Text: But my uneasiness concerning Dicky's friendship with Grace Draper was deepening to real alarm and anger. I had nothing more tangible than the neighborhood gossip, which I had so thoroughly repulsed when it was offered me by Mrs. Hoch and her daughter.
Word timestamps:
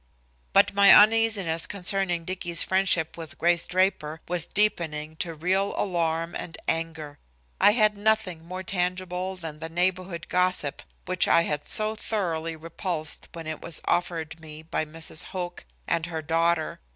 But 0.51 0.73
my 0.73 0.91
uneasiness 0.91 1.67
concerning 1.67 2.25
Dicky's 2.25 2.63
friendship 2.63 3.17
with 3.19 3.37
Grace 3.37 3.67
Draper 3.67 4.19
was 4.27 4.47
deepening 4.47 5.15
to 5.17 5.35
real 5.35 5.75
alarm 5.77 6.33
and 6.33 6.57
anger. 6.67 7.19
I 7.59 7.73
had 7.73 7.95
nothing 7.95 8.43
more 8.43 8.63
tangible 8.63 9.35
than 9.35 9.59
the 9.59 9.69
neighborhood 9.69 10.25
gossip, 10.27 10.81
which 11.05 11.27
I 11.27 11.43
had 11.43 11.67
so 11.67 11.93
thoroughly 11.93 12.55
repulsed 12.55 13.27
when 13.33 13.45
it 13.45 13.61
was 13.61 13.79
offered 13.85 14.39
me 14.41 14.63
by 14.63 14.85
Mrs. 14.85 15.25
Hoch 15.37 15.63
and 15.87 16.07
her 16.07 16.23
daughter. 16.23 16.79